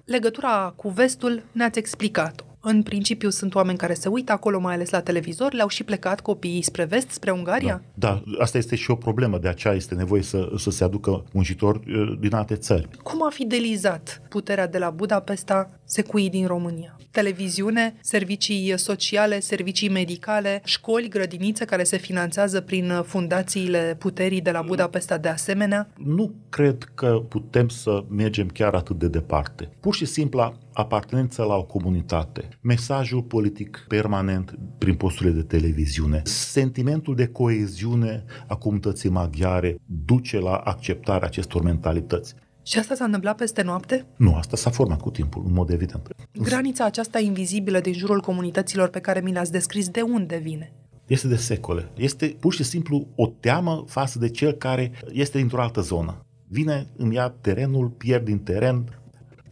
Legătura 0.05 0.73
cu 0.75 0.89
vestul 0.89 1.43
ne-ați 1.51 1.79
explicat-o. 1.79 2.48
În 2.61 2.83
principiu 2.83 3.29
sunt 3.29 3.55
oameni 3.55 3.77
care 3.77 3.93
se 3.93 4.09
uită 4.09 4.31
acolo, 4.31 4.59
mai 4.59 4.73
ales 4.73 4.89
la 4.89 5.01
televizor, 5.01 5.53
le-au 5.53 5.67
și 5.67 5.83
plecat 5.83 6.19
copiii 6.21 6.61
spre 6.61 6.83
vest, 6.83 7.09
spre 7.09 7.31
Ungaria? 7.31 7.81
Da, 7.93 8.07
da 8.07 8.43
asta 8.43 8.57
este 8.57 8.75
și 8.75 8.91
o 8.91 8.95
problemă, 8.95 9.37
de 9.37 9.47
aceea 9.47 9.73
este 9.73 9.95
nevoie 9.95 10.21
să, 10.21 10.49
să 10.57 10.69
se 10.69 10.83
aducă 10.83 11.23
muncitori 11.33 11.79
uh, 11.93 12.17
din 12.19 12.33
alte 12.33 12.55
țări. 12.55 12.87
Cum 13.03 13.25
a 13.25 13.29
fidelizat 13.29 14.21
puterea 14.29 14.67
de 14.67 14.77
la 14.77 14.89
Budapesta 14.89 15.79
secuii 15.83 16.29
din 16.29 16.47
România? 16.47 16.97
Televiziune, 17.11 17.95
servicii 18.01 18.73
sociale, 18.77 19.39
servicii 19.39 19.89
medicale, 19.89 20.61
școli, 20.63 21.09
grădinițe 21.09 21.65
care 21.65 21.83
se 21.83 21.97
finanțează 21.97 22.61
prin 22.61 23.03
fundațiile 23.05 23.95
puterii 23.99 24.41
de 24.41 24.51
la 24.51 24.61
Budapesta 24.61 25.17
de 25.17 25.27
asemenea? 25.27 25.89
Nu 25.97 26.33
cred 26.49 26.91
că 26.95 27.23
putem 27.29 27.67
să 27.67 28.03
mergem 28.09 28.47
chiar 28.47 28.73
atât 28.73 28.99
de 28.99 29.07
departe. 29.07 29.69
Pur 29.79 29.95
și 29.95 30.05
simplu 30.05 30.57
apartenența 30.79 31.43
la 31.43 31.55
o 31.55 31.63
comunitate, 31.63 32.49
mesajul 32.61 33.21
politic 33.21 33.85
permanent 33.87 34.55
prin 34.77 34.95
posturile 34.95 35.35
de 35.35 35.41
televiziune, 35.41 36.21
sentimentul 36.25 37.15
de 37.15 37.27
coeziune 37.27 38.23
a 38.47 38.55
comunității 38.55 39.09
maghiare 39.09 39.77
duce 40.05 40.39
la 40.39 40.55
acceptarea 40.55 41.27
acestor 41.27 41.61
mentalități. 41.61 42.35
Și 42.63 42.79
asta 42.79 42.95
s-a 42.95 43.05
întâmplat 43.05 43.35
peste 43.35 43.61
noapte? 43.61 44.05
Nu, 44.17 44.35
asta 44.35 44.55
s-a 44.55 44.69
format 44.69 45.01
cu 45.01 45.09
timpul, 45.09 45.43
în 45.45 45.53
mod 45.53 45.69
evident. 45.69 46.07
Granița 46.31 46.85
aceasta 46.85 47.19
invizibilă 47.19 47.79
din 47.79 47.93
jurul 47.93 48.21
comunităților 48.21 48.89
pe 48.89 48.99
care 48.99 49.19
mi 49.19 49.31
le-ați 49.31 49.51
descris, 49.51 49.89
de 49.89 50.01
unde 50.01 50.37
vine? 50.37 50.73
Este 51.07 51.27
de 51.27 51.35
secole. 51.35 51.91
Este 51.95 52.35
pur 52.39 52.53
și 52.53 52.63
simplu 52.63 53.07
o 53.15 53.27
teamă 53.39 53.83
față 53.87 54.19
de 54.19 54.29
cel 54.29 54.51
care 54.51 54.91
este 55.11 55.37
dintr-o 55.37 55.61
altă 55.61 55.81
zonă. 55.81 56.25
Vine, 56.51 56.87
îmi 56.97 57.15
ia 57.15 57.29
terenul, 57.29 57.89
pierd 57.89 58.25
din 58.25 58.39
teren, 58.39 58.98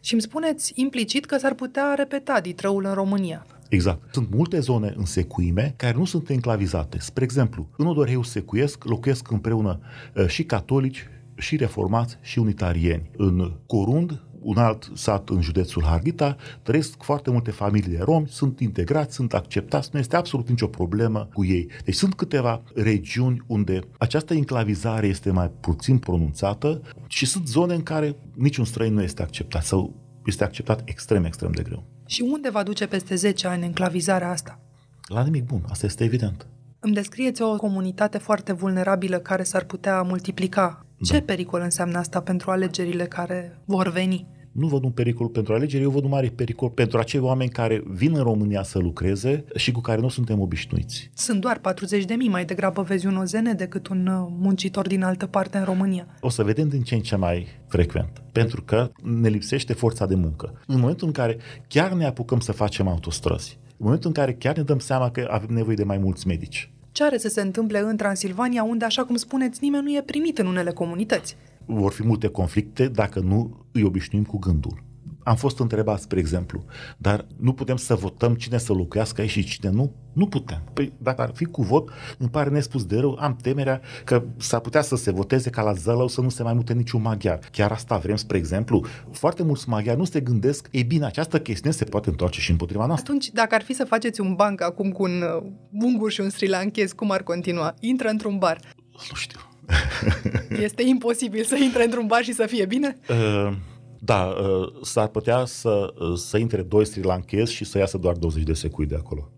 și 0.07 0.13
îmi 0.13 0.21
spuneți 0.21 0.71
implicit 0.75 1.25
că 1.25 1.37
s-ar 1.37 1.53
putea 1.53 1.93
repeta 1.97 2.39
ditrăul 2.39 2.85
în 2.85 2.93
România. 2.93 3.45
Exact. 3.69 4.13
Sunt 4.13 4.27
multe 4.35 4.59
zone 4.59 4.93
în 4.97 5.05
secuime 5.05 5.73
care 5.77 5.97
nu 5.97 6.05
sunt 6.05 6.29
enclavizate. 6.29 6.99
Spre 6.99 7.23
exemplu, 7.23 7.69
în 7.77 7.87
Odorheu 7.87 8.23
secuiesc, 8.23 8.83
locuiesc 8.83 9.31
împreună 9.31 9.79
uh, 10.15 10.27
și 10.27 10.43
catolici, 10.43 11.07
și 11.35 11.55
reformați, 11.55 12.17
și 12.21 12.39
unitarieni. 12.39 13.09
În 13.17 13.51
Corund, 13.65 14.21
un 14.47 14.57
alt 14.57 14.91
sat 14.93 15.29
în 15.29 15.41
județul 15.41 15.83
Harghita, 15.83 16.35
trăiesc 16.63 17.03
foarte 17.03 17.31
multe 17.31 17.51
familii 17.51 17.95
de 17.95 18.03
romi, 18.03 18.27
sunt 18.29 18.59
integrați, 18.59 19.15
sunt 19.15 19.33
acceptați, 19.33 19.89
nu 19.93 19.99
este 19.99 20.15
absolut 20.15 20.49
nicio 20.49 20.67
problemă 20.67 21.29
cu 21.33 21.45
ei. 21.45 21.69
Deci 21.85 21.95
sunt 21.95 22.13
câteva 22.13 22.61
regiuni 22.75 23.43
unde 23.47 23.79
această 23.97 24.33
enclavizare 24.33 25.07
este 25.07 25.31
mai 25.31 25.51
puțin 25.59 25.97
pronunțată 25.97 26.81
și 27.07 27.25
sunt 27.25 27.47
zone 27.47 27.73
în 27.73 27.83
care 27.83 28.15
niciun 28.33 28.65
străin 28.65 28.93
nu 28.93 29.01
este 29.01 29.21
acceptat 29.21 29.63
sau 29.63 29.93
este 30.25 30.43
acceptat 30.43 30.81
extrem, 30.85 31.23
extrem 31.23 31.51
de 31.51 31.61
greu. 31.61 31.83
Și 32.05 32.21
unde 32.31 32.49
va 32.49 32.63
duce 32.63 32.87
peste 32.87 33.15
10 33.15 33.47
ani 33.47 33.65
enclavizarea 33.65 34.29
asta? 34.31 34.59
La 35.07 35.23
nimic 35.23 35.45
bun, 35.45 35.63
asta 35.69 35.85
este 35.85 36.03
evident. 36.03 36.47
Îmi 36.79 36.93
descrieți 36.93 37.41
o 37.41 37.55
comunitate 37.55 38.17
foarte 38.17 38.53
vulnerabilă 38.53 39.17
care 39.17 39.43
s-ar 39.43 39.63
putea 39.63 40.01
multiplica. 40.01 40.85
Da. 40.97 41.13
Ce 41.13 41.21
pericol 41.21 41.61
înseamnă 41.61 41.97
asta 41.97 42.21
pentru 42.21 42.51
alegerile 42.51 43.05
care 43.05 43.61
vor 43.65 43.89
veni? 43.89 44.35
Nu 44.57 44.67
văd 44.67 44.83
un 44.83 44.91
pericol 44.91 45.27
pentru 45.27 45.53
alegeri, 45.53 45.83
eu 45.83 45.89
văd 45.89 46.03
un 46.03 46.09
mare 46.09 46.31
pericol 46.35 46.69
pentru 46.69 46.97
acei 46.97 47.19
oameni 47.19 47.49
care 47.49 47.83
vin 47.85 48.15
în 48.15 48.23
România 48.23 48.63
să 48.63 48.79
lucreze 48.79 49.45
și 49.55 49.71
cu 49.71 49.81
care 49.81 50.01
nu 50.01 50.09
suntem 50.09 50.39
obișnuiți. 50.39 51.09
Sunt 51.13 51.41
doar 51.41 51.59
40 51.59 52.05
de 52.05 52.13
mii, 52.13 52.29
mai 52.29 52.45
degrabă 52.45 52.81
vezi 52.81 53.07
un 53.07 53.17
OZN 53.17 53.55
decât 53.55 53.87
un 53.87 54.07
uh, 54.07 54.27
muncitor 54.39 54.87
din 54.87 55.03
altă 55.03 55.25
parte 55.25 55.57
în 55.57 55.63
România. 55.63 56.07
O 56.19 56.29
să 56.29 56.43
vedem 56.43 56.67
din 56.67 56.81
ce 56.81 56.95
în 56.95 57.01
ce 57.01 57.15
mai 57.15 57.47
frecvent, 57.67 58.21
pentru 58.31 58.61
că 58.61 58.91
ne 59.03 59.29
lipsește 59.29 59.73
forța 59.73 60.05
de 60.05 60.15
muncă. 60.15 60.61
În 60.67 60.79
momentul 60.79 61.07
în 61.07 61.13
care 61.13 61.37
chiar 61.67 61.91
ne 61.91 62.05
apucăm 62.05 62.39
să 62.39 62.51
facem 62.51 62.87
autostrăzi, 62.87 63.57
în 63.67 63.75
momentul 63.77 64.07
în 64.07 64.13
care 64.13 64.33
chiar 64.33 64.55
ne 64.55 64.63
dăm 64.63 64.79
seama 64.79 65.11
că 65.11 65.27
avem 65.31 65.55
nevoie 65.55 65.75
de 65.75 65.83
mai 65.83 65.97
mulți 65.97 66.27
medici, 66.27 66.71
ce 66.91 67.03
are 67.03 67.17
să 67.17 67.27
se 67.27 67.41
întâmple 67.41 67.79
în 67.79 67.97
Transilvania, 67.97 68.63
unde, 68.63 68.85
așa 68.85 69.03
cum 69.03 69.15
spuneți, 69.15 69.59
nimeni 69.61 69.83
nu 69.83 69.95
e 69.95 70.01
primit 70.05 70.37
în 70.37 70.45
unele 70.45 70.71
comunități? 70.71 71.35
Vor 71.67 71.91
fi 71.91 72.03
multe 72.03 72.27
conflicte 72.27 72.87
dacă 72.87 73.19
nu 73.19 73.65
îi 73.71 73.83
obișnuim 73.83 74.23
cu 74.23 74.37
gândul. 74.37 74.85
Am 75.23 75.35
fost 75.35 75.59
întrebat, 75.59 75.99
spre 76.01 76.19
exemplu, 76.19 76.65
dar 76.97 77.25
nu 77.37 77.53
putem 77.53 77.75
să 77.75 77.95
votăm 77.95 78.35
cine 78.35 78.57
să 78.57 78.73
locuiască 78.73 79.21
aici 79.21 79.29
și 79.29 79.43
cine 79.43 79.71
nu? 79.71 79.95
Nu 80.13 80.27
putem. 80.27 80.61
Păi 80.73 80.93
dacă 80.97 81.21
ar 81.21 81.31
fi 81.33 81.45
cu 81.45 81.61
vot, 81.61 81.89
îmi 82.17 82.29
pare 82.29 82.49
nespus 82.49 82.85
de 82.85 82.99
rău, 82.99 83.17
am 83.19 83.35
temerea 83.41 83.81
că 84.03 84.23
s-ar 84.37 84.59
putea 84.59 84.81
să 84.81 84.95
se 84.95 85.11
voteze 85.11 85.49
ca 85.49 85.61
la 85.61 85.73
Zălău 85.73 86.07
să 86.07 86.21
nu 86.21 86.29
se 86.29 86.43
mai 86.43 86.53
mute 86.53 86.73
niciun 86.73 87.01
maghiar. 87.01 87.39
Chiar 87.51 87.71
asta 87.71 87.97
vrem, 87.97 88.15
spre 88.15 88.37
exemplu. 88.37 88.85
Foarte 89.11 89.43
mulți 89.43 89.69
maghiari 89.69 89.97
nu 89.97 90.05
se 90.05 90.19
gândesc, 90.19 90.67
e 90.71 90.83
bine, 90.83 91.05
această 91.05 91.39
chestiune 91.39 91.75
se 91.75 91.83
poate 91.83 92.09
întoarce 92.09 92.39
și 92.39 92.51
împotriva 92.51 92.85
noastră. 92.85 93.11
Atunci, 93.11 93.31
dacă 93.31 93.55
ar 93.55 93.61
fi 93.61 93.73
să 93.73 93.85
faceți 93.85 94.21
un 94.21 94.35
banc 94.35 94.61
acum 94.61 94.91
cu 94.91 95.03
un 95.03 95.21
uh, 95.21 95.51
ungur 95.71 96.11
și 96.11 96.21
un 96.21 96.29
sri 96.29 96.47
lankez, 96.47 96.91
cum 96.91 97.11
ar 97.11 97.23
continua? 97.23 97.73
Intră 97.79 98.07
într-un 98.07 98.37
bar. 98.37 98.59
Nu 98.91 99.15
știu. 99.15 99.39
Este 100.67 100.83
imposibil 100.83 101.43
să 101.43 101.55
intre 101.55 101.83
într-un 101.83 102.05
bar 102.07 102.23
și 102.23 102.33
să 102.33 102.45
fie 102.45 102.65
bine? 102.65 102.97
Uh, 103.09 103.53
da, 103.99 104.23
uh, 104.23 104.73
s-ar 104.83 105.07
putea 105.07 105.45
să, 105.45 105.93
uh, 105.99 106.17
să 106.17 106.37
intre 106.37 106.61
doi 106.61 106.85
sri 106.85 107.01
lankezi 107.01 107.53
și 107.53 107.65
să 107.65 107.77
iasă 107.77 107.97
doar 107.97 108.15
20 108.15 108.43
de 108.43 108.53
secui 108.53 108.85
de 108.85 108.95
acolo. 108.95 109.31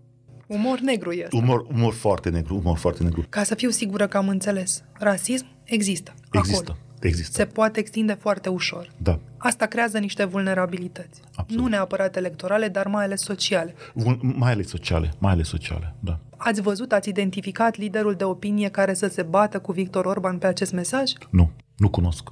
Umor 0.47 0.79
negru 0.79 1.11
este. 1.11 1.35
Umor, 1.35 1.65
umor 1.73 1.93
foarte 1.93 2.29
negru, 2.29 2.55
umor 2.55 2.77
foarte 2.77 3.03
negru. 3.03 3.25
Ca 3.29 3.43
să 3.43 3.55
fiu 3.55 3.69
sigură 3.69 4.07
că 4.07 4.17
am 4.17 4.27
înțeles, 4.27 4.83
rasism 4.93 5.45
există. 5.63 6.13
Există. 6.31 6.71
Acolo. 6.71 6.88
Există. 6.99 7.31
Se 7.31 7.45
poate 7.45 7.79
extinde 7.79 8.13
foarte 8.13 8.49
ușor. 8.49 8.91
Da. 8.97 9.19
Asta 9.37 9.65
creează 9.65 9.97
niște 9.97 10.23
vulnerabilități. 10.23 11.21
Absolut. 11.35 11.63
Nu 11.63 11.69
neapărat 11.69 12.15
electorale, 12.15 12.67
dar 12.67 12.87
mai 12.87 13.03
ales 13.03 13.21
sociale. 13.21 13.75
Vul- 13.93 14.19
mai 14.21 14.51
ales 14.51 14.67
sociale, 14.67 15.11
mai 15.17 15.31
ales 15.31 15.47
sociale, 15.47 15.95
da. 15.99 16.19
Ați 16.37 16.61
văzut, 16.61 16.91
ați 16.91 17.09
identificat 17.09 17.75
liderul 17.77 18.13
de 18.13 18.23
opinie 18.23 18.69
care 18.69 18.93
să 18.93 19.07
se 19.07 19.21
bată 19.21 19.59
cu 19.59 19.71
Victor 19.71 20.05
Orban 20.05 20.37
pe 20.37 20.47
acest 20.47 20.71
mesaj? 20.73 21.11
Nu, 21.29 21.51
nu 21.77 21.89
cunosc. 21.89 22.27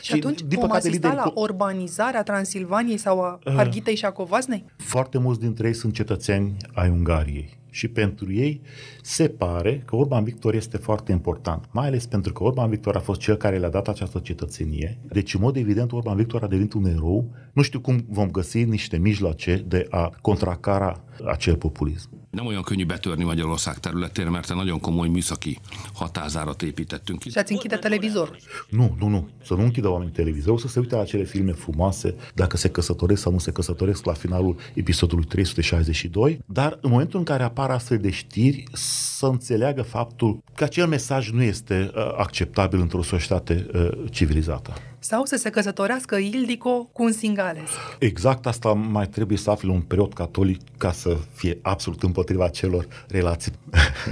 Și, 0.00 0.04
și 0.04 0.12
atunci 0.12 0.40
din 0.40 0.58
vom 0.58 0.68
păcate, 0.68 0.88
asista 0.88 1.12
la 1.12 1.32
urbanizarea 1.34 2.22
Transilvaniei 2.22 2.96
sau 2.96 3.20
a 3.20 3.38
uh, 3.46 3.52
Harghitei 3.54 3.96
și 3.96 4.04
a 4.04 4.10
Covasnei? 4.10 4.64
Foarte 4.76 5.18
mulți 5.18 5.40
dintre 5.40 5.66
ei 5.66 5.74
sunt 5.74 5.94
cetățeni 5.94 6.56
ai 6.74 6.88
Ungariei 6.88 7.57
și 7.70 7.88
pentru 7.88 8.32
ei 8.32 8.60
se 9.02 9.28
pare 9.28 9.82
că 9.84 9.96
Orban 9.96 10.24
Victor 10.24 10.54
este 10.54 10.76
foarte 10.76 11.12
important, 11.12 11.64
mai 11.70 11.86
ales 11.86 12.06
pentru 12.06 12.32
că 12.32 12.42
Orban 12.42 12.70
Victor 12.70 12.96
a 12.96 13.00
fost 13.00 13.20
cel 13.20 13.36
care 13.36 13.58
le-a 13.58 13.68
dat 13.68 13.88
această 13.88 14.18
cetățenie. 14.18 14.98
Deci, 15.08 15.34
în 15.34 15.40
mod 15.40 15.56
evident, 15.56 15.92
Orban 15.92 16.16
Victor 16.16 16.42
a 16.42 16.46
devenit 16.46 16.72
un 16.72 16.86
erou. 16.86 17.30
Nu 17.52 17.62
știu 17.62 17.80
cum 17.80 18.04
vom 18.08 18.30
găsi 18.30 18.64
niște 18.64 18.96
mijloace 18.96 19.64
de 19.66 19.86
a 19.90 20.12
contracara 20.20 21.04
acel 21.24 21.56
populism. 21.56 22.08
Nem 22.30 22.46
olyan 22.46 22.62
könnyű 22.62 22.84
betörni 22.84 23.24
Magyarország 23.24 23.78
területére, 23.78 24.30
mert 24.30 24.54
nagyon 24.54 24.80
komoly 24.80 25.08
műszaki 25.08 25.58
határzárat 25.94 26.62
építettünk 26.62 27.18
ki. 27.18 27.30
Și 27.30 27.38
ați 27.38 27.52
închide 27.52 27.76
televizorul. 27.76 28.36
Nu, 28.68 28.96
nu, 28.98 29.08
nu. 29.08 29.28
Să 29.44 29.54
nu 29.54 29.62
închidă 29.62 29.88
oamenii 29.88 30.12
televizorul, 30.12 30.58
să 30.58 30.68
se 30.68 30.78
uite 30.78 30.94
la 30.94 31.00
acele 31.00 31.24
filme 31.24 31.52
frumoase, 31.52 32.14
dacă 32.34 32.56
se 32.56 32.68
căsătoresc 32.68 33.22
sau 33.22 33.32
nu 33.32 33.38
se 33.38 33.52
căsătoresc 33.52 34.04
la 34.04 34.12
finalul 34.12 34.56
episodului 34.74 35.24
362. 35.24 36.38
Dar 36.46 36.78
în 36.80 36.90
momentul 36.90 37.18
în 37.18 37.24
care 37.24 37.42
apară 37.58 37.76
astfel 37.76 37.98
de 37.98 38.10
știri 38.10 38.64
să 38.72 39.26
înțeleagă 39.26 39.82
faptul 39.82 40.42
că 40.54 40.64
acel 40.64 40.86
mesaj 40.86 41.30
nu 41.30 41.42
este 41.42 41.90
uh, 41.94 42.14
acceptabil 42.16 42.80
într-o 42.80 43.02
societate 43.02 43.66
uh, 43.74 44.10
civilizată. 44.10 44.72
Sau 44.98 45.24
să 45.24 45.36
se 45.36 45.50
căsătorească 45.50 46.16
Ildico 46.16 46.84
cu 46.84 47.02
un 47.02 47.12
singales. 47.12 47.70
Exact 47.98 48.46
asta 48.46 48.72
mai 48.72 49.08
trebuie 49.08 49.38
să 49.38 49.50
afle 49.50 49.70
un 49.70 49.80
preot 49.80 50.12
catolic 50.12 50.60
ca 50.76 50.92
să 50.92 51.16
fie 51.32 51.58
absolut 51.62 52.02
împotriva 52.02 52.48
celor 52.48 52.86
relații. 53.08 53.52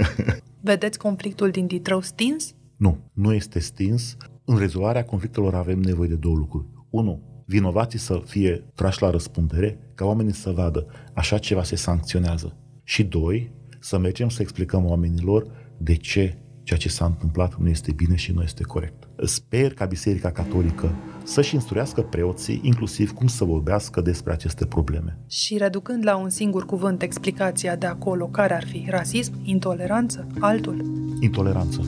Vedeți 0.61 0.97
conflictul 0.97 1.49
din 1.49 1.67
Ditrău 1.67 2.01
stins? 2.01 2.53
Nu, 2.77 2.97
nu 3.13 3.33
este 3.33 3.59
stins. 3.59 4.17
În 4.45 4.57
rezolvarea 4.57 5.05
conflictelor 5.05 5.55
avem 5.55 5.79
nevoie 5.79 6.09
de 6.09 6.15
două 6.15 6.35
lucruri. 6.35 6.65
Unu, 6.89 7.21
vinovații 7.45 7.99
să 7.99 8.21
fie 8.25 8.63
trași 8.75 9.01
la 9.01 9.09
răspundere, 9.09 9.79
ca 9.95 10.05
oamenii 10.05 10.33
să 10.33 10.51
vadă 10.51 10.85
așa 11.13 11.37
ceva 11.37 11.63
se 11.63 11.75
sancționează. 11.75 12.55
Și 12.89 13.03
doi, 13.03 13.51
să 13.79 13.97
mergem 13.97 14.29
să 14.29 14.41
explicăm 14.41 14.85
oamenilor 14.85 15.47
de 15.77 15.95
ce 15.95 16.37
ceea 16.63 16.79
ce 16.79 16.89
s-a 16.89 17.05
întâmplat 17.05 17.55
nu 17.55 17.69
este 17.69 17.91
bine 17.91 18.15
și 18.15 18.31
nu 18.31 18.41
este 18.41 18.63
corect. 18.63 19.07
Sper 19.23 19.73
ca 19.73 19.85
Biserica 19.85 20.31
Catolică 20.31 20.95
să-și 21.23 21.53
instruiască 21.53 22.01
preoții, 22.01 22.59
inclusiv 22.63 23.11
cum 23.11 23.27
să 23.27 23.43
vorbească 23.43 24.01
despre 24.01 24.33
aceste 24.33 24.65
probleme. 24.65 25.17
Și 25.27 25.57
reducând 25.57 26.05
la 26.05 26.15
un 26.15 26.29
singur 26.29 26.65
cuvânt 26.65 27.01
explicația 27.01 27.75
de 27.75 27.85
acolo, 27.85 28.27
care 28.27 28.53
ar 28.53 28.65
fi 28.67 28.85
rasism, 28.89 29.33
intoleranță, 29.43 30.27
altul? 30.39 30.85
Intoleranță. 31.19 31.81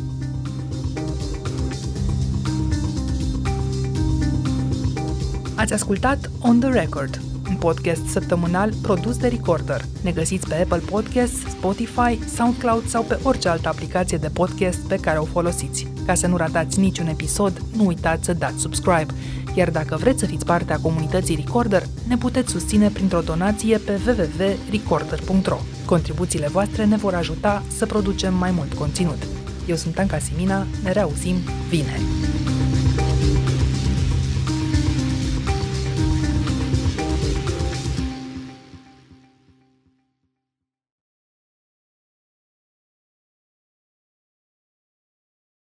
Ați 5.55 5.73
ascultat 5.73 6.31
On 6.39 6.59
The 6.59 6.69
Record, 6.69 7.21
un 7.23 7.28
podcast 7.59 8.05
săptămânal 8.05 8.73
produs 8.81 9.17
de 9.17 9.27
Recorder. 9.27 9.81
Ne 10.01 10.11
găsiți 10.11 10.47
pe 10.47 10.55
Apple 10.55 10.81
Podcasts, 10.89 11.39
Spotify, 11.49 12.19
SoundCloud 12.35 12.87
sau 12.87 13.03
pe 13.03 13.19
orice 13.23 13.49
altă 13.49 13.69
aplicație 13.69 14.17
de 14.17 14.29
podcast 14.33 14.79
pe 14.87 14.95
care 14.95 15.17
o 15.17 15.25
folosiți. 15.25 15.87
Ca 16.05 16.13
să 16.13 16.27
nu 16.27 16.37
ratați 16.37 16.79
niciun 16.79 17.07
episod, 17.07 17.61
nu 17.75 17.85
uitați 17.85 18.25
să 18.25 18.33
dați 18.33 18.59
subscribe. 18.59 19.13
Iar 19.55 19.69
dacă 19.69 19.95
vreți 19.95 20.19
să 20.19 20.25
fiți 20.25 20.45
parte 20.45 20.73
a 20.73 20.79
comunității 20.79 21.35
Recorder, 21.35 21.83
ne 22.07 22.17
puteți 22.17 22.51
susține 22.51 22.89
printr-o 22.89 23.21
donație 23.21 23.77
pe 23.77 23.99
www.recorder.ro. 24.05 25.57
Contribuțiile 25.85 26.47
voastre 26.47 26.85
ne 26.85 26.95
vor 26.95 27.13
ajuta 27.13 27.63
să 27.77 27.85
producem 27.85 28.33
mai 28.33 28.51
mult 28.51 28.73
conținut. 28.73 29.27
Eu 29.67 29.75
sunt 29.75 29.99
Anca 29.99 30.19
Simina, 30.19 30.65
ne 30.83 30.91
reauzim 30.91 31.35
vineri. 31.69 32.03